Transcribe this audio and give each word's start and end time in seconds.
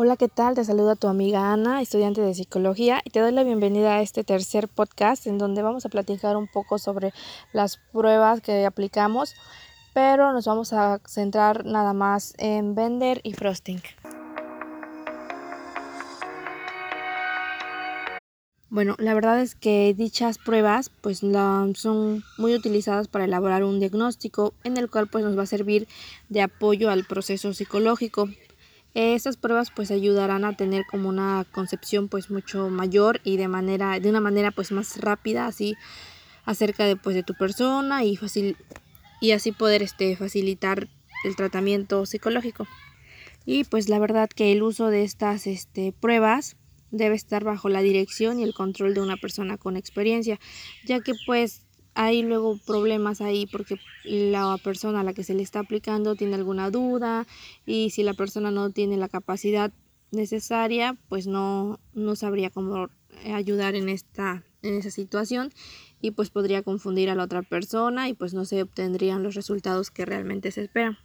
Hola, 0.00 0.16
¿qué 0.16 0.28
tal? 0.28 0.54
Te 0.54 0.64
saluda 0.64 0.94
tu 0.94 1.08
amiga 1.08 1.52
Ana, 1.52 1.82
estudiante 1.82 2.20
de 2.20 2.32
psicología, 2.32 3.00
y 3.04 3.10
te 3.10 3.18
doy 3.18 3.32
la 3.32 3.42
bienvenida 3.42 3.96
a 3.96 4.00
este 4.00 4.22
tercer 4.22 4.68
podcast 4.68 5.26
en 5.26 5.38
donde 5.38 5.60
vamos 5.60 5.84
a 5.86 5.88
platicar 5.88 6.36
un 6.36 6.46
poco 6.46 6.78
sobre 6.78 7.12
las 7.52 7.80
pruebas 7.92 8.40
que 8.40 8.64
aplicamos, 8.64 9.34
pero 9.94 10.32
nos 10.32 10.46
vamos 10.46 10.72
a 10.72 11.00
centrar 11.04 11.64
nada 11.64 11.94
más 11.94 12.34
en 12.38 12.76
Bender 12.76 13.20
y 13.24 13.32
Frosting. 13.32 13.82
Bueno, 18.70 18.94
la 19.00 19.14
verdad 19.14 19.40
es 19.40 19.56
que 19.56 19.94
dichas 19.94 20.38
pruebas 20.38 20.92
pues 21.00 21.24
son 21.74 22.22
muy 22.36 22.54
utilizadas 22.54 23.08
para 23.08 23.24
elaborar 23.24 23.64
un 23.64 23.80
diagnóstico 23.80 24.54
en 24.62 24.76
el 24.76 24.88
cual 24.88 25.08
pues 25.08 25.24
nos 25.24 25.36
va 25.36 25.42
a 25.42 25.46
servir 25.46 25.88
de 26.28 26.42
apoyo 26.42 26.88
al 26.88 27.04
proceso 27.04 27.52
psicológico. 27.52 28.28
Estas 28.94 29.36
pruebas 29.36 29.70
pues 29.74 29.90
ayudarán 29.90 30.44
a 30.44 30.56
tener 30.56 30.84
como 30.86 31.08
una 31.08 31.46
concepción 31.52 32.08
pues 32.08 32.30
mucho 32.30 32.68
mayor 32.68 33.20
y 33.22 33.36
de 33.36 33.48
manera 33.48 34.00
de 34.00 34.08
una 34.08 34.20
manera 34.20 34.50
pues 34.50 34.72
más 34.72 35.00
rápida 35.00 35.46
así 35.46 35.76
acerca 36.44 36.84
de 36.84 36.96
pues 36.96 37.14
de 37.14 37.22
tu 37.22 37.34
persona 37.34 38.04
y 38.04 38.16
fácil 38.16 38.56
y 39.20 39.32
así 39.32 39.52
poder 39.52 39.82
este 39.82 40.16
facilitar 40.16 40.88
el 41.24 41.36
tratamiento 41.36 42.06
psicológico. 42.06 42.66
Y 43.44 43.64
pues 43.64 43.88
la 43.88 43.98
verdad 43.98 44.28
que 44.28 44.52
el 44.52 44.62
uso 44.62 44.88
de 44.88 45.04
estas 45.04 45.46
este, 45.46 45.92
pruebas 45.92 46.56
debe 46.90 47.14
estar 47.14 47.44
bajo 47.44 47.68
la 47.68 47.80
dirección 47.80 48.40
y 48.40 48.44
el 48.44 48.54
control 48.54 48.94
de 48.94 49.00
una 49.00 49.16
persona 49.16 49.58
con 49.58 49.76
experiencia, 49.76 50.38
ya 50.84 51.00
que 51.00 51.12
pues 51.26 51.62
hay 52.00 52.22
luego 52.22 52.56
problemas 52.64 53.20
ahí 53.20 53.46
porque 53.46 53.80
la 54.04 54.56
persona 54.62 55.00
a 55.00 55.02
la 55.02 55.14
que 55.14 55.24
se 55.24 55.34
le 55.34 55.42
está 55.42 55.58
aplicando 55.58 56.14
tiene 56.14 56.36
alguna 56.36 56.70
duda 56.70 57.26
y 57.66 57.90
si 57.90 58.04
la 58.04 58.14
persona 58.14 58.52
no 58.52 58.70
tiene 58.70 58.96
la 58.96 59.08
capacidad 59.08 59.72
necesaria, 60.12 60.96
pues 61.08 61.26
no, 61.26 61.80
no 61.94 62.14
sabría 62.14 62.50
cómo 62.50 62.88
ayudar 63.34 63.74
en 63.74 63.88
esta 63.88 64.44
en 64.62 64.74
esa 64.74 64.92
situación 64.92 65.50
y 66.00 66.12
pues 66.12 66.30
podría 66.30 66.62
confundir 66.62 67.10
a 67.10 67.16
la 67.16 67.24
otra 67.24 67.42
persona 67.42 68.08
y 68.08 68.14
pues 68.14 68.32
no 68.32 68.44
se 68.44 68.62
obtendrían 68.62 69.24
los 69.24 69.34
resultados 69.34 69.90
que 69.90 70.04
realmente 70.04 70.52
se 70.52 70.62
esperan. 70.62 70.98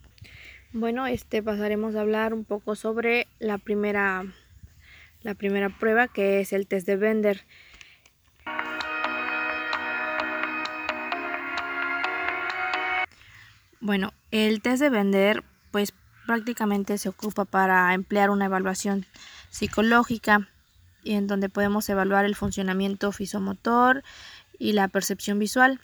Bueno, 0.72 1.08
este 1.08 1.42
pasaremos 1.42 1.96
a 1.96 2.02
hablar 2.02 2.32
un 2.32 2.44
poco 2.44 2.76
sobre 2.76 3.26
la 3.40 3.58
primera 3.58 4.32
la 5.22 5.34
primera 5.34 5.76
prueba 5.76 6.06
que 6.06 6.38
es 6.38 6.52
el 6.52 6.68
test 6.68 6.86
de 6.86 6.94
Bender. 6.94 7.40
Bueno, 13.84 14.14
el 14.30 14.62
test 14.62 14.80
de 14.80 14.88
vender 14.88 15.44
pues 15.70 15.92
prácticamente 16.26 16.96
se 16.96 17.10
ocupa 17.10 17.44
para 17.44 17.92
emplear 17.92 18.30
una 18.30 18.46
evaluación 18.46 19.04
psicológica 19.50 20.48
en 21.04 21.26
donde 21.26 21.50
podemos 21.50 21.86
evaluar 21.90 22.24
el 22.24 22.34
funcionamiento 22.34 23.12
fisomotor 23.12 24.02
y 24.58 24.72
la 24.72 24.88
percepción 24.88 25.38
visual. 25.38 25.82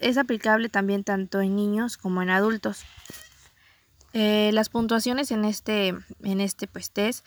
Es 0.00 0.18
aplicable 0.18 0.68
también 0.68 1.02
tanto 1.02 1.40
en 1.40 1.56
niños 1.56 1.96
como 1.96 2.20
en 2.20 2.28
adultos. 2.28 2.84
Eh, 4.12 4.50
las 4.52 4.68
puntuaciones 4.68 5.30
en 5.30 5.46
este, 5.46 5.94
en 6.22 6.42
este 6.42 6.66
pues, 6.66 6.90
test 6.90 7.24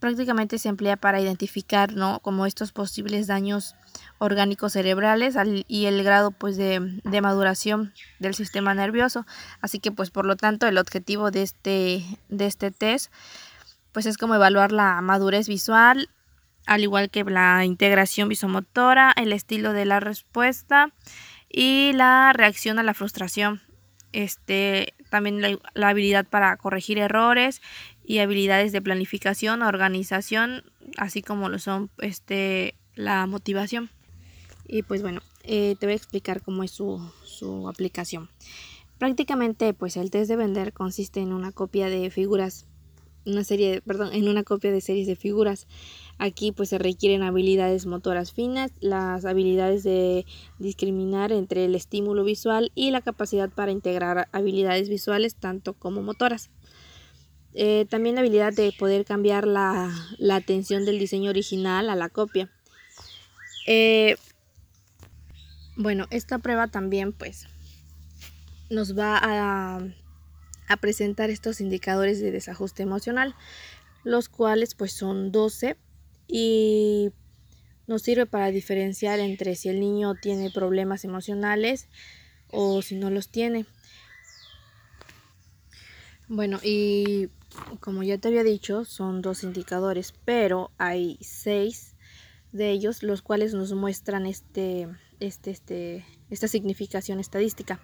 prácticamente 0.00 0.58
se 0.58 0.70
emplea 0.70 0.96
para 0.96 1.20
identificar 1.20 1.92
¿no? 1.92 2.18
como 2.20 2.46
estos 2.46 2.72
posibles 2.72 3.26
daños 3.26 3.76
orgánicos 4.18 4.72
cerebrales 4.72 5.36
y 5.68 5.84
el 5.86 6.02
grado 6.02 6.30
pues 6.30 6.56
de, 6.56 7.00
de, 7.04 7.20
maduración 7.20 7.92
del 8.18 8.34
sistema 8.34 8.74
nervioso 8.74 9.26
así 9.60 9.78
que 9.78 9.92
pues 9.92 10.10
por 10.10 10.26
lo 10.26 10.36
tanto 10.36 10.66
el 10.66 10.78
objetivo 10.78 11.30
de 11.30 11.42
este 11.42 12.04
de 12.28 12.46
este 12.46 12.70
test 12.70 13.12
pues 13.92 14.06
es 14.06 14.16
como 14.16 14.34
evaluar 14.34 14.72
la 14.72 15.00
madurez 15.02 15.48
visual 15.48 16.08
al 16.66 16.82
igual 16.82 17.10
que 17.10 17.22
la 17.24 17.64
integración 17.64 18.28
visomotora 18.28 19.12
el 19.16 19.32
estilo 19.32 19.72
de 19.72 19.84
la 19.84 20.00
respuesta 20.00 20.92
y 21.48 21.92
la 21.94 22.32
reacción 22.32 22.78
a 22.78 22.82
la 22.82 22.94
frustración 22.94 23.60
este 24.12 24.94
también 25.10 25.42
la, 25.42 25.58
la 25.74 25.88
habilidad 25.88 26.26
para 26.26 26.56
corregir 26.56 26.98
errores 26.98 27.60
y 28.10 28.18
habilidades 28.18 28.72
de 28.72 28.82
planificación, 28.82 29.62
organización, 29.62 30.64
así 30.96 31.22
como 31.22 31.48
lo 31.48 31.60
son 31.60 31.90
este, 31.98 32.74
la 32.96 33.24
motivación. 33.28 33.88
Y 34.66 34.82
pues 34.82 35.00
bueno, 35.00 35.20
eh, 35.44 35.76
te 35.78 35.86
voy 35.86 35.92
a 35.92 35.96
explicar 35.96 36.42
cómo 36.42 36.64
es 36.64 36.72
su, 36.72 37.00
su 37.22 37.68
aplicación. 37.68 38.28
Prácticamente 38.98 39.74
pues 39.74 39.96
el 39.96 40.10
test 40.10 40.28
de 40.28 40.34
vender 40.34 40.72
consiste 40.72 41.20
en 41.20 41.32
una 41.32 41.52
copia 41.52 41.86
de 41.86 42.10
figuras, 42.10 42.66
una 43.26 43.44
serie, 43.44 43.80
perdón, 43.80 44.12
en 44.12 44.26
una 44.26 44.42
copia 44.42 44.72
de 44.72 44.80
series 44.80 45.06
de 45.06 45.14
figuras. 45.14 45.68
Aquí 46.18 46.50
pues 46.50 46.70
se 46.70 46.78
requieren 46.78 47.22
habilidades 47.22 47.86
motoras 47.86 48.32
finas, 48.32 48.72
las 48.80 49.24
habilidades 49.24 49.84
de 49.84 50.26
discriminar 50.58 51.30
entre 51.30 51.64
el 51.64 51.76
estímulo 51.76 52.24
visual 52.24 52.72
y 52.74 52.90
la 52.90 53.02
capacidad 53.02 53.50
para 53.50 53.70
integrar 53.70 54.26
habilidades 54.32 54.88
visuales 54.88 55.36
tanto 55.36 55.74
como 55.74 56.02
motoras. 56.02 56.50
Eh, 57.54 57.86
también 57.88 58.14
la 58.14 58.20
habilidad 58.20 58.52
de 58.52 58.72
poder 58.78 59.04
cambiar 59.04 59.46
la, 59.46 59.90
atención 60.30 60.84
del 60.84 60.98
diseño 60.98 61.30
original 61.30 61.90
a 61.90 61.96
la 61.96 62.08
copia. 62.08 62.50
Eh, 63.66 64.16
bueno, 65.76 66.06
esta 66.10 66.38
prueba 66.38 66.68
también 66.68 67.12
pues 67.12 67.46
nos 68.68 68.96
va 68.96 69.18
a, 69.18 69.80
a, 70.68 70.76
presentar 70.76 71.30
estos 71.30 71.60
indicadores 71.60 72.20
de 72.20 72.30
desajuste 72.30 72.82
emocional, 72.82 73.34
los 74.04 74.28
cuales 74.28 74.74
pues 74.74 74.92
son 74.92 75.32
12 75.32 75.76
y 76.28 77.10
nos 77.88 78.02
sirve 78.02 78.26
para 78.26 78.52
diferenciar 78.52 79.18
entre 79.18 79.56
si 79.56 79.68
el 79.68 79.80
niño 79.80 80.14
tiene 80.14 80.50
problemas 80.50 81.04
emocionales 81.04 81.88
o 82.48 82.82
si 82.82 82.94
no 82.94 83.10
los 83.10 83.28
tiene. 83.28 83.66
Bueno, 86.32 86.60
y 86.62 87.28
como 87.80 88.04
ya 88.04 88.16
te 88.16 88.28
había 88.28 88.44
dicho, 88.44 88.84
son 88.84 89.20
dos 89.20 89.42
indicadores, 89.42 90.14
pero 90.24 90.70
hay 90.78 91.18
seis 91.20 91.96
de 92.52 92.70
ellos 92.70 93.02
los 93.02 93.20
cuales 93.20 93.52
nos 93.52 93.72
muestran 93.72 94.26
este, 94.26 94.86
este, 95.18 95.50
este, 95.50 96.06
esta 96.30 96.46
significación 96.46 97.18
estadística. 97.18 97.80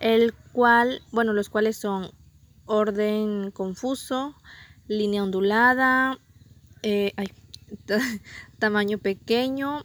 El 0.00 0.32
cual, 0.32 1.02
bueno, 1.12 1.34
los 1.34 1.50
cuales 1.50 1.76
son 1.76 2.12
orden 2.64 3.50
confuso, 3.50 4.34
línea 4.88 5.22
ondulada, 5.22 6.18
eh, 6.82 7.12
tamaño 8.58 8.96
pequeño, 8.96 9.84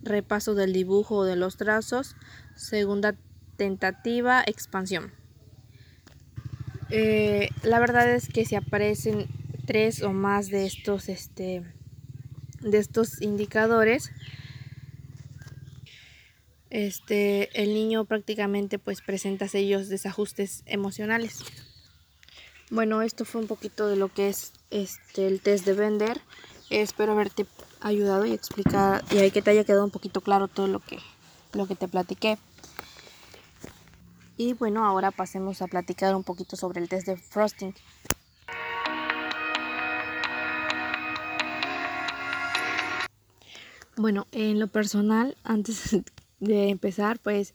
repaso 0.00 0.54
del 0.54 0.72
dibujo 0.72 1.16
o 1.16 1.24
de 1.24 1.34
los 1.34 1.56
trazos, 1.56 2.14
segunda 2.54 3.16
tentativa, 3.56 4.44
expansión. 4.46 5.19
Eh, 6.90 7.50
la 7.62 7.78
verdad 7.78 8.12
es 8.12 8.28
que 8.28 8.44
si 8.44 8.56
aparecen 8.56 9.26
tres 9.66 10.02
o 10.02 10.12
más 10.12 10.48
de 10.48 10.66
estos, 10.66 11.08
este, 11.08 11.62
de 12.60 12.78
estos 12.78 13.22
indicadores, 13.22 14.10
este, 16.70 17.60
el 17.60 17.74
niño 17.74 18.04
prácticamente 18.04 18.78
pues 18.78 19.02
presenta 19.02 19.48
sellos 19.48 19.88
desajustes 19.88 20.62
emocionales. 20.66 21.38
Bueno, 22.70 23.02
esto 23.02 23.24
fue 23.24 23.40
un 23.40 23.48
poquito 23.48 23.88
de 23.88 23.96
lo 23.96 24.08
que 24.08 24.28
es 24.28 24.52
este, 24.70 25.26
el 25.26 25.40
test 25.40 25.66
de 25.66 25.74
Bender. 25.74 26.20
Espero 26.70 27.12
haberte 27.12 27.46
ayudado 27.80 28.26
y 28.26 28.32
explicar 28.32 29.04
y 29.10 29.30
que 29.32 29.42
te 29.42 29.50
haya 29.50 29.64
quedado 29.64 29.84
un 29.84 29.90
poquito 29.90 30.20
claro 30.20 30.46
todo 30.46 30.68
lo 30.68 30.78
que, 30.78 30.98
lo 31.52 31.66
que 31.66 31.74
te 31.74 31.88
platiqué. 31.88 32.38
Y 34.40 34.54
bueno, 34.54 34.86
ahora 34.86 35.10
pasemos 35.10 35.60
a 35.60 35.66
platicar 35.66 36.16
un 36.16 36.24
poquito 36.24 36.56
sobre 36.56 36.80
el 36.80 36.88
test 36.88 37.06
de 37.06 37.18
frosting. 37.18 37.74
Bueno, 43.98 44.26
en 44.32 44.58
lo 44.58 44.68
personal, 44.68 45.36
antes 45.44 45.94
de 46.38 46.70
empezar, 46.70 47.18
pues 47.18 47.52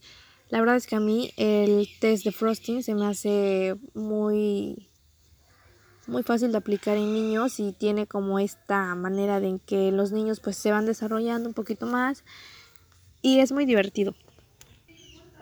la 0.48 0.60
verdad 0.60 0.76
es 0.76 0.86
que 0.86 0.94
a 0.94 1.00
mí 1.00 1.32
el 1.36 1.88
test 1.98 2.24
de 2.24 2.30
frosting 2.30 2.84
se 2.84 2.94
me 2.94 3.04
hace 3.04 3.74
muy 3.94 4.88
muy 6.06 6.22
fácil 6.22 6.52
de 6.52 6.58
aplicar 6.58 6.96
en 6.96 7.12
niños 7.12 7.58
y 7.58 7.72
tiene 7.72 8.06
como 8.06 8.38
esta 8.38 8.94
manera 8.94 9.40
de 9.40 9.48
en 9.48 9.58
que 9.58 9.90
los 9.90 10.12
niños 10.12 10.38
pues 10.38 10.56
se 10.56 10.70
van 10.70 10.86
desarrollando 10.86 11.48
un 11.48 11.54
poquito 11.54 11.86
más 11.86 12.22
y 13.22 13.40
es 13.40 13.50
muy 13.50 13.66
divertido. 13.66 14.14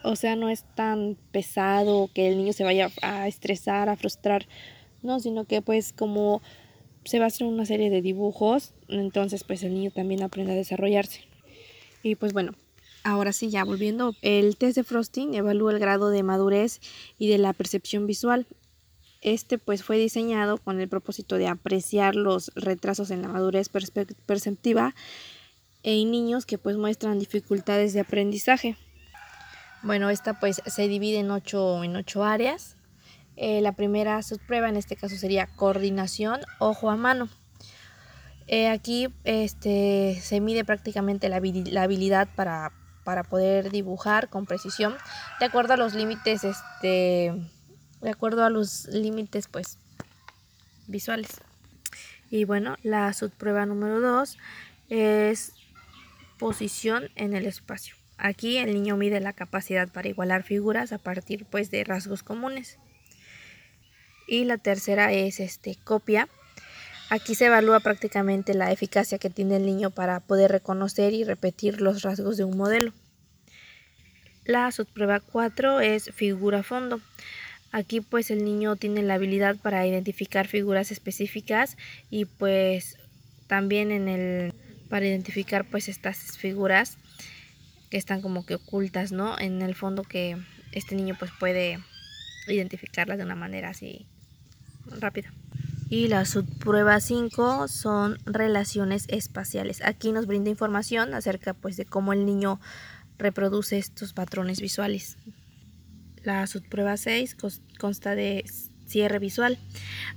O 0.05 0.17
sea, 0.17 0.37
no 0.37 0.51
es 0.51 0.65
tan 0.75 1.17
pesado 1.33 2.11
que 2.15 2.29
el 2.29 2.37
niño 2.37 2.53
se 2.53 2.63
vaya 2.63 2.91
a 3.03 3.27
estresar, 3.27 3.89
a 3.89 3.97
frustrar, 3.97 4.47
no, 5.03 5.19
sino 5.19 5.47
que 5.47 5.63
pues 5.63 5.93
como 5.93 6.43
se 7.05 7.19
va 7.19 7.25
a 7.25 7.29
hacer 7.29 7.47
una 7.47 7.67
serie 7.67 7.91
de 7.91 8.03
dibujos, 8.03 8.75
entonces 8.89 9.45
pues 9.45 9.63
el 9.63 9.75
niño 9.75 9.91
también 9.91 10.23
aprende 10.23 10.53
a 10.53 10.57
desarrollarse. 10.57 11.23
Y 12.03 12.17
pues 12.17 12.33
bueno, 12.35 12.53
ahora 13.03 13.33
sí, 13.33 13.49
ya 13.49 13.65
volviendo, 13.65 14.15
el 14.23 14.57
test 14.57 14.77
de 14.77 14.85
Frosting 14.85 15.35
evalúa 15.35 15.73
el 15.73 15.79
grado 15.79 16.11
de 16.11 16.23
madurez 16.23 16.81
y 17.19 17.29
de 17.29 17.39
la 17.39 17.53
percepción 17.53 18.07
visual. 18.07 18.47
Este 19.23 19.57
pues 19.57 19.83
fue 19.83 19.97
diseñado 19.97 20.59
con 20.59 20.81
el 20.81 20.89
propósito 20.89 21.39
de 21.39 21.49
apreciar 21.49 22.15
los 22.15 22.53
retrasos 22.55 23.11
en 23.11 23.23
la 23.23 23.29
madurez 23.29 23.71
perceptiva 23.71 24.95
en 25.83 26.11
niños 26.11 26.45
que 26.45 26.59
pues 26.59 26.77
muestran 26.77 27.19
dificultades 27.19 27.95
de 27.95 28.01
aprendizaje. 28.01 28.77
Bueno, 29.85 30.09
esta 30.09 30.41
pues 30.41 30.63
se 30.65 30.89
divide 30.89 31.19
en 31.19 31.31
ocho, 31.31 31.85
en 31.85 31.95
ocho 31.95 32.25
áreas. 32.25 32.77
Eh, 33.37 33.61
la 33.61 33.73
primera 33.73 34.23
subprueba 34.23 34.71
en 34.71 34.77
este 34.77 34.97
caso 34.97 35.15
sería 35.17 35.47
coordinación 35.47 36.41
ojo 36.59 36.91
a 36.91 36.97
mano. 36.97 37.29
Eh, 38.47 38.69
aquí 38.69 39.09
este, 39.25 40.19
se 40.23 40.41
mide 40.41 40.65
prácticamente 40.65 41.29
la, 41.29 41.37
habilidad 41.37 42.29
para, 42.35 42.73
para, 43.05 43.25
poder 43.25 43.71
dibujar 43.71 44.31
con 44.31 44.47
precisión 44.47 44.97
de 45.39 45.47
acuerdo 45.47 45.75
a 45.75 45.77
los 45.77 45.93
límites 45.93 46.45
este, 46.45 47.35
de 48.01 48.11
acuerdo 48.11 48.43
a 48.43 48.49
los 48.49 48.87
límites 48.87 49.49
pues 49.49 49.79
visuales. 50.87 51.43
Y 52.31 52.45
bueno, 52.45 52.77
la 52.83 53.13
subprueba 53.13 53.67
número 53.67 54.01
2 54.01 54.39
es 54.89 55.53
posición 56.39 57.11
en 57.17 57.35
el 57.35 57.45
espacio. 57.45 57.97
Aquí 58.17 58.59
el 58.59 58.73
niño 58.73 58.97
mide 58.97 59.21
la 59.21 59.33
capacidad 59.33 59.89
para 59.89 60.09
igualar 60.09 60.43
figuras 60.43 60.93
a 60.93 60.99
partir 60.99 61.45
pues 61.47 61.71
de 61.71 61.85
rasgos 61.85 62.23
comunes. 62.23 62.79
Y 64.27 64.45
la 64.45 64.59
tercera 64.59 65.13
es 65.13 65.41
este 65.41 65.77
copia. 65.85 66.29
Aquí 67.11 67.35
se 67.35 67.47
evalúa 67.47 67.81
prácticamente 67.81 68.55
la 68.55 68.73
eficacia 68.73 69.19
que 69.19 69.31
tiene 69.31 69.57
el 69.57 69.67
niño 69.67 69.91
para 69.91 70.21
poder 70.21 70.51
reconocer 70.51 71.13
y 71.13 71.25
repetir 71.25 71.81
los 71.81 72.03
rasgos 72.03 72.37
de 72.37 72.45
un 72.45 72.57
modelo. 72.57 72.93
La 74.45 74.71
subprueba 74.73 75.21
4 75.21 75.81
es 75.81 76.11
figura 76.13 76.63
fondo. 76.63 77.01
Aquí 77.73 78.01
pues 78.01 78.31
el 78.31 78.45
niño 78.45 78.77
tiene 78.77 79.03
la 79.03 79.15
habilidad 79.15 79.57
para 79.57 79.87
identificar 79.87 80.47
figuras 80.47 80.93
específicas 80.93 81.77
y 82.09 82.25
pues 82.25 82.97
también 83.49 83.91
en 83.91 84.09
el 84.09 84.55
para 84.89 85.07
identificar 85.07 85.65
pues 85.65 85.89
estas 85.89 86.39
figuras 86.39 86.99
están 87.97 88.23
como 88.23 88.45
que 88.45 88.57
ocultas, 88.57 89.13
¿no? 89.13 89.39
En 89.39 89.63
el 89.63 89.75
fondo 89.75 90.03
que 90.03 90.37
este 90.73 90.95
niño 90.95 91.17
pues 91.19 91.31
puede 91.39 91.79
identificarlas 92.49 93.19
de 93.19 93.25
una 93.25 93.37
manera 93.37 93.71
así 93.71 94.07
rápida. 94.87 95.33
Y 95.89 96.09
la 96.09 96.25
subprueba 96.25 96.99
5 97.01 97.69
son 97.69 98.19
relaciones 98.25 99.05
espaciales. 99.09 99.83
Aquí 99.85 100.13
nos 100.13 100.27
brinda 100.27 100.51
información 100.51 101.15
acerca 101.15 101.55
pues 101.55 101.77
de 101.77 101.85
cómo 101.85 102.13
el 102.13 102.27
niño 102.27 102.61
reproduce 103.19 103.79
estos 103.79 104.13
patrones 104.13 104.61
visuales. 104.61 105.17
La 106.23 106.47
subprueba 106.47 106.97
6 106.97 107.37
consta 107.79 108.15
de 108.15 108.45
cierre 108.87 109.19
visual. 109.19 109.59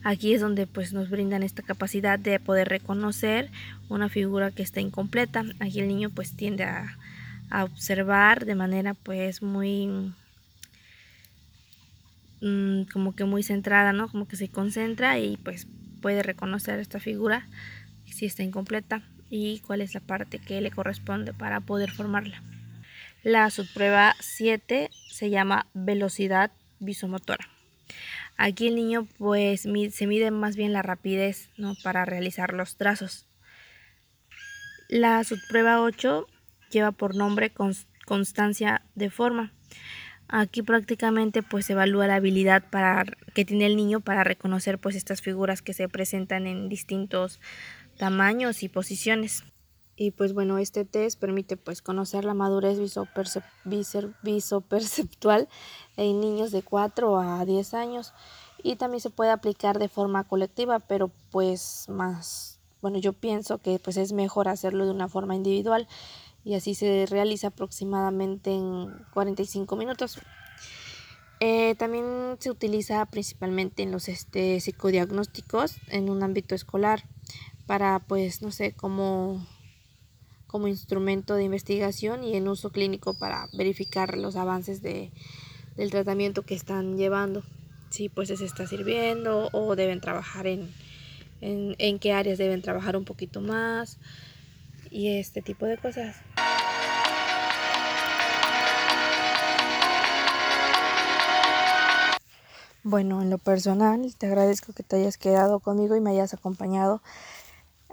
Aquí 0.03 0.33
es 0.33 0.41
donde 0.41 0.67
pues 0.67 0.93
nos 0.93 1.09
brindan 1.09 1.43
esta 1.43 1.63
capacidad 1.63 2.17
de 2.17 2.39
poder 2.39 2.69
reconocer 2.69 3.51
una 3.89 4.09
figura 4.09 4.51
que 4.51 4.63
está 4.63 4.79
incompleta. 4.79 5.45
Aquí 5.59 5.79
el 5.79 5.87
niño 5.87 6.09
pues 6.09 6.35
tiende 6.35 6.63
a, 6.63 6.97
observar 7.51 8.45
de 8.45 8.55
manera 8.55 8.93
pues 8.93 9.41
muy 9.41 10.13
mm, 12.41 12.83
como 12.91 13.15
que 13.15 13.25
muy 13.25 13.43
centrada, 13.43 13.93
¿no? 13.93 14.09
Como 14.09 14.27
que 14.27 14.35
se 14.35 14.49
concentra 14.49 15.19
y 15.19 15.37
pues 15.37 15.67
puede 16.01 16.23
reconocer 16.23 16.79
esta 16.79 16.99
figura 16.99 17.47
si 18.05 18.25
está 18.25 18.43
incompleta 18.43 19.01
y 19.29 19.59
cuál 19.59 19.81
es 19.81 19.93
la 19.93 19.99
parte 19.99 20.39
que 20.39 20.61
le 20.61 20.71
corresponde 20.71 21.33
para 21.33 21.59
poder 21.59 21.91
formarla. 21.91 22.41
La 23.23 23.49
subprueba 23.49 24.15
7 24.19 24.89
se 25.09 25.29
llama 25.29 25.67
velocidad 25.73 26.51
visomotora. 26.79 27.47
Aquí 28.37 28.67
el 28.67 28.75
niño 28.75 29.07
pues 29.17 29.61
se 29.61 30.07
mide 30.07 30.31
más 30.31 30.55
bien 30.55 30.71
la 30.71 30.81
rapidez 30.81 31.49
¿no? 31.57 31.75
para 31.83 32.05
realizar 32.05 32.53
los 32.53 32.77
trazos. 32.77 33.25
La 34.87 35.23
subprueba 35.23 35.81
8 35.81 36.27
lleva 36.69 36.91
por 36.91 37.15
nombre 37.15 37.53
constancia 38.05 38.83
de 38.95 39.09
forma. 39.09 39.53
Aquí 40.29 40.61
prácticamente 40.61 41.41
pues 41.41 41.69
evalúa 41.69 42.07
la 42.07 42.15
habilidad 42.15 42.63
para, 42.69 43.05
que 43.33 43.45
tiene 43.45 43.65
el 43.65 43.77
niño 43.77 44.01
para 44.01 44.25
reconocer 44.25 44.77
pues 44.77 44.95
estas 44.95 45.21
figuras 45.21 45.61
que 45.61 45.73
se 45.73 45.87
presentan 45.87 46.47
en 46.47 46.67
distintos 46.67 47.39
tamaños 47.97 48.61
y 48.63 48.69
posiciones. 48.69 49.43
Y 49.95 50.11
pues 50.11 50.33
bueno, 50.33 50.59
este 50.59 50.85
test 50.85 51.19
permite 51.19 51.57
pues 51.57 51.81
conocer 51.81 52.23
la 52.23 52.35
madurez 52.35 52.77
visoperceptual 54.21 55.47
en 55.95 56.19
niños 56.21 56.51
de 56.51 56.61
4 56.61 57.19
a 57.19 57.45
10 57.45 57.73
años 57.73 58.13
y 58.61 58.75
también 58.75 59.01
se 59.01 59.09
puede 59.09 59.31
aplicar 59.31 59.79
de 59.79 59.89
forma 59.89 60.23
colectiva, 60.25 60.79
pero 60.79 61.09
pues 61.31 61.85
más, 61.89 62.59
bueno, 62.81 62.99
yo 62.99 63.13
pienso 63.13 63.57
que 63.57 63.79
pues 63.79 63.97
es 63.97 64.13
mejor 64.13 64.49
hacerlo 64.49 64.85
de 64.85 64.91
una 64.91 65.07
forma 65.07 65.35
individual 65.35 65.87
y 66.47 66.55
así 66.55 66.75
se 66.75 67.05
realiza 67.07 67.47
aproximadamente 67.47 68.51
en 68.51 68.87
45 69.11 69.75
minutos. 69.75 70.17
Eh, 71.41 71.75
también 71.75 72.37
se 72.39 72.49
utiliza 72.49 73.05
principalmente 73.07 73.83
en 73.83 73.91
los 73.91 74.07
este, 74.07 74.61
psicodiagnósticos 74.61 75.75
en 75.89 76.09
un 76.09 76.23
ámbito 76.23 76.55
escolar 76.55 77.03
para 77.65 77.99
pues 77.99 78.41
no 78.41 78.51
sé 78.51 78.71
cómo 78.71 79.45
como 80.47 80.69
instrumento 80.69 81.35
de 81.35 81.43
investigación 81.43 82.23
y 82.23 82.37
en 82.37 82.47
uso 82.47 82.71
clínico 82.71 83.13
para 83.13 83.49
verificar 83.51 84.17
los 84.17 84.37
avances 84.37 84.81
de, 84.81 85.11
del 85.75 85.91
tratamiento 85.91 86.43
que 86.43 86.55
están 86.55 86.95
llevando. 86.95 87.43
Si 87.89 88.07
pues 88.07 88.29
se 88.29 88.45
está 88.45 88.65
sirviendo 88.67 89.49
o 89.51 89.75
deben 89.75 89.99
trabajar 89.99 90.47
en, 90.47 90.73
en, 91.41 91.75
en 91.77 91.99
qué 91.99 92.13
áreas 92.13 92.37
deben 92.37 92.61
trabajar 92.61 92.95
un 92.95 93.03
poquito 93.03 93.41
más 93.41 93.99
y 94.89 95.17
este 95.17 95.41
tipo 95.41 95.65
de 95.65 95.77
cosas. 95.77 96.15
Bueno, 102.89 103.21
en 103.21 103.29
lo 103.29 103.37
personal, 103.37 104.15
te 104.17 104.27
agradezco 104.27 104.71
que 104.71 104.81
te 104.81 104.95
hayas 104.95 105.17
quedado 105.17 105.59
conmigo 105.59 105.97
y 105.97 105.99
me 105.99 106.11
hayas 106.11 106.33
acompañado 106.33 107.01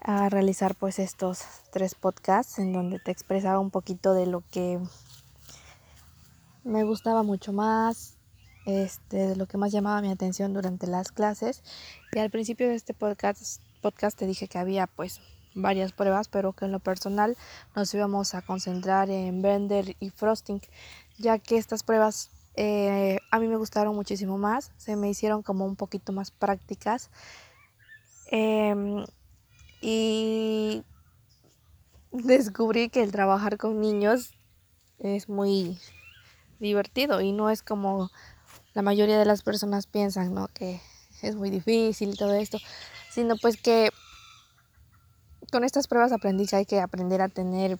a 0.00 0.28
realizar 0.28 0.76
pues 0.76 1.00
estos 1.00 1.42
tres 1.72 1.96
podcasts 1.96 2.60
en 2.60 2.72
donde 2.72 3.00
te 3.00 3.10
expresaba 3.10 3.58
un 3.58 3.72
poquito 3.72 4.14
de 4.14 4.26
lo 4.26 4.44
que 4.52 4.78
me 6.62 6.84
gustaba 6.84 7.24
mucho 7.24 7.52
más, 7.52 8.18
este, 8.66 9.16
de 9.16 9.34
lo 9.34 9.46
que 9.46 9.58
más 9.58 9.72
llamaba 9.72 10.00
mi 10.00 10.12
atención 10.12 10.54
durante 10.54 10.86
las 10.86 11.10
clases. 11.10 11.64
Y 12.12 12.20
al 12.20 12.30
principio 12.30 12.68
de 12.68 12.76
este 12.76 12.94
podcast, 12.94 13.62
podcast 13.82 14.16
te 14.16 14.28
dije 14.28 14.46
que 14.46 14.58
había 14.58 14.86
pues 14.86 15.20
varias 15.56 15.90
pruebas, 15.90 16.28
pero 16.28 16.52
que 16.52 16.66
en 16.66 16.70
lo 16.70 16.78
personal 16.78 17.36
nos 17.74 17.92
íbamos 17.94 18.36
a 18.36 18.42
concentrar 18.42 19.10
en 19.10 19.42
Blender 19.42 19.96
y 19.98 20.10
Frosting, 20.10 20.60
ya 21.18 21.40
que 21.40 21.56
estas 21.56 21.82
pruebas 21.82 22.30
eh, 22.56 23.18
a 23.30 23.40
mí 23.40 23.48
me 23.48 23.56
gustaron 23.56 23.94
muchísimo 23.94 24.38
más, 24.38 24.72
se 24.76 24.96
me 24.96 25.08
hicieron 25.08 25.42
como 25.42 25.64
un 25.64 25.76
poquito 25.76 26.12
más 26.12 26.30
prácticas. 26.30 27.10
Em, 28.30 29.04
y 29.80 30.82
descubrí 32.12 32.88
que 32.88 33.02
el 33.02 33.12
trabajar 33.12 33.58
con 33.58 33.80
niños 33.80 34.32
es 34.98 35.28
muy 35.28 35.78
divertido 36.60 37.20
y 37.20 37.32
no 37.32 37.50
es 37.50 37.62
como 37.62 38.10
la 38.72 38.82
mayoría 38.82 39.18
de 39.18 39.24
las 39.24 39.42
personas 39.42 39.86
piensan, 39.86 40.32
¿no? 40.34 40.48
Que 40.48 40.80
es 41.22 41.36
muy 41.36 41.50
difícil 41.50 42.10
y 42.10 42.16
todo 42.16 42.34
esto, 42.34 42.58
sino 43.10 43.36
pues 43.36 43.60
que 43.60 43.90
con 45.50 45.64
estas 45.64 45.86
pruebas 45.86 46.12
aprendí 46.12 46.46
que 46.46 46.56
hay 46.56 46.66
que 46.66 46.80
aprender 46.80 47.20
a 47.20 47.28
tener 47.28 47.78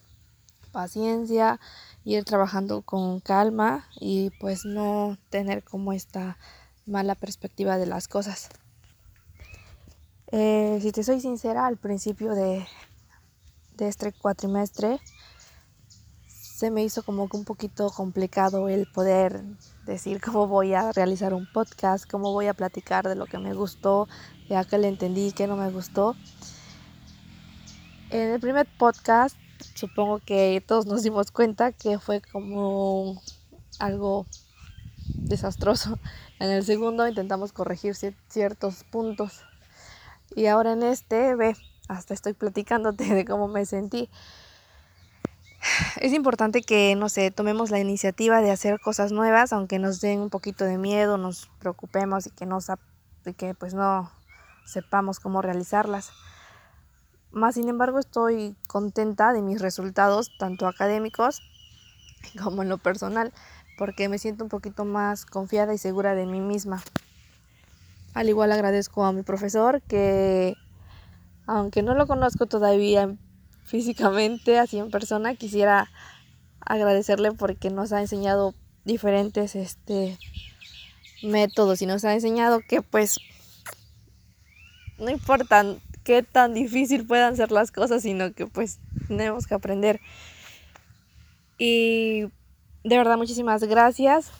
paciencia, 0.72 1.60
ir 2.04 2.24
trabajando 2.24 2.82
con 2.82 3.20
calma 3.20 3.86
y 3.98 4.30
pues 4.40 4.64
no 4.64 5.16
tener 5.30 5.64
como 5.64 5.92
esta 5.92 6.38
mala 6.86 7.14
perspectiva 7.14 7.78
de 7.78 7.86
las 7.86 8.08
cosas. 8.08 8.50
Eh, 10.30 10.78
si 10.82 10.92
te 10.92 11.02
soy 11.02 11.20
sincera, 11.20 11.66
al 11.66 11.76
principio 11.76 12.34
de, 12.34 12.66
de 13.76 13.88
este 13.88 14.12
cuatrimestre 14.12 15.00
se 16.54 16.70
me 16.70 16.84
hizo 16.84 17.02
como 17.02 17.28
que 17.28 17.36
un 17.36 17.44
poquito 17.44 17.90
complicado 17.90 18.68
el 18.68 18.86
poder 18.86 19.42
decir 19.86 20.20
cómo 20.20 20.46
voy 20.46 20.72
a 20.74 20.92
realizar 20.92 21.34
un 21.34 21.46
podcast, 21.52 22.08
cómo 22.08 22.32
voy 22.32 22.46
a 22.46 22.54
platicar 22.54 23.08
de 23.08 23.16
lo 23.16 23.26
que 23.26 23.38
me 23.38 23.54
gustó, 23.54 24.08
ya 24.48 24.64
que 24.64 24.78
le 24.78 24.88
entendí 24.88 25.32
que 25.32 25.46
no 25.46 25.56
me 25.56 25.70
gustó. 25.70 26.14
En 28.10 28.30
el 28.30 28.40
primer 28.40 28.68
podcast 28.78 29.36
supongo 29.74 30.18
que 30.18 30.62
todos 30.66 30.86
nos 30.86 31.02
dimos 31.02 31.30
cuenta 31.30 31.72
que 31.72 31.98
fue 31.98 32.20
como 32.20 33.22
algo 33.78 34.26
desastroso. 35.06 35.98
En 36.40 36.50
el 36.50 36.64
segundo 36.64 37.06
intentamos 37.06 37.52
corregir 37.52 37.94
ciertos 38.28 38.82
puntos 38.84 39.44
y 40.34 40.46
ahora 40.46 40.72
en 40.72 40.82
este, 40.82 41.36
ve, 41.36 41.56
hasta 41.88 42.12
estoy 42.12 42.32
platicándote 42.32 43.04
de 43.14 43.24
cómo 43.24 43.48
me 43.48 43.64
sentí. 43.64 44.10
Es 46.00 46.12
importante 46.12 46.60
que, 46.60 46.94
no 46.94 47.08
sé, 47.08 47.30
tomemos 47.30 47.70
la 47.70 47.78
iniciativa 47.78 48.42
de 48.42 48.50
hacer 48.50 48.80
cosas 48.80 49.12
nuevas, 49.12 49.52
aunque 49.52 49.78
nos 49.78 50.00
den 50.00 50.20
un 50.20 50.28
poquito 50.28 50.64
de 50.64 50.76
miedo, 50.76 51.16
nos 51.16 51.48
preocupemos 51.58 52.26
y 52.26 52.30
que 52.30 52.46
que 53.34 53.54
pues 53.54 53.72
no 53.72 54.10
sepamos 54.66 55.20
cómo 55.20 55.40
realizarlas. 55.40 56.10
Más 57.34 57.56
sin 57.56 57.68
embargo 57.68 57.98
estoy 57.98 58.54
contenta 58.68 59.32
de 59.32 59.42
mis 59.42 59.60
resultados, 59.60 60.30
tanto 60.38 60.68
académicos 60.68 61.42
como 62.42 62.62
en 62.62 62.68
lo 62.68 62.78
personal, 62.78 63.32
porque 63.76 64.08
me 64.08 64.18
siento 64.18 64.44
un 64.44 64.50
poquito 64.50 64.84
más 64.84 65.26
confiada 65.26 65.74
y 65.74 65.78
segura 65.78 66.14
de 66.14 66.26
mí 66.26 66.40
misma. 66.40 66.84
Al 68.14 68.28
igual 68.28 68.52
agradezco 68.52 69.04
a 69.04 69.12
mi 69.12 69.24
profesor 69.24 69.82
que, 69.82 70.54
aunque 71.48 71.82
no 71.82 71.94
lo 71.94 72.06
conozco 72.06 72.46
todavía 72.46 73.16
físicamente, 73.64 74.60
así 74.60 74.78
en 74.78 74.92
persona, 74.92 75.34
quisiera 75.34 75.90
agradecerle 76.60 77.32
porque 77.32 77.68
nos 77.68 77.92
ha 77.92 78.00
enseñado 78.00 78.54
diferentes 78.84 79.56
este, 79.56 80.16
métodos 81.24 81.82
y 81.82 81.86
nos 81.86 82.04
ha 82.04 82.14
enseñado 82.14 82.60
que 82.60 82.80
pues 82.80 83.18
no 84.98 85.10
importa 85.10 85.64
qué 86.04 86.22
tan 86.22 86.54
difícil 86.54 87.06
puedan 87.06 87.36
ser 87.36 87.50
las 87.50 87.72
cosas, 87.72 88.02
sino 88.02 88.32
que 88.32 88.46
pues 88.46 88.78
tenemos 89.08 89.46
que 89.46 89.54
aprender. 89.54 90.00
Y 91.58 92.22
de 92.84 92.98
verdad 92.98 93.16
muchísimas 93.16 93.64
gracias 93.64 94.30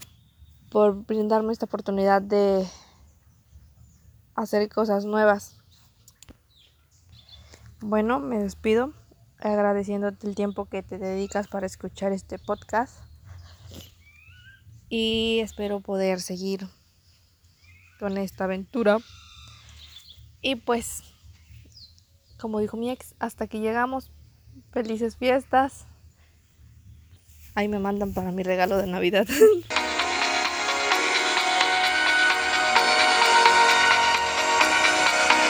por 0.70 1.04
brindarme 1.04 1.52
esta 1.52 1.66
oportunidad 1.66 2.22
de 2.22 2.66
hacer 4.34 4.68
cosas 4.68 5.04
nuevas. 5.04 5.58
Bueno, 7.80 8.20
me 8.20 8.38
despido 8.38 8.92
agradeciéndote 9.38 10.26
el 10.26 10.34
tiempo 10.34 10.66
que 10.66 10.82
te 10.82 10.98
dedicas 10.98 11.48
para 11.48 11.66
escuchar 11.66 12.12
este 12.12 12.38
podcast 12.38 12.96
y 14.88 15.40
espero 15.40 15.80
poder 15.80 16.20
seguir 16.20 16.66
con 17.98 18.16
esta 18.16 18.44
aventura. 18.44 18.98
Y 20.40 20.56
pues, 20.56 21.02
como 22.44 22.60
dijo 22.60 22.76
mi 22.76 22.90
ex, 22.90 23.14
hasta 23.20 23.46
que 23.46 23.60
llegamos, 23.60 24.12
felices 24.70 25.16
fiestas. 25.16 25.86
Ahí 27.54 27.68
me 27.68 27.78
mandan 27.78 28.12
para 28.12 28.32
mi 28.32 28.42
regalo 28.42 28.76
de 28.76 28.86
Navidad. 28.86 29.26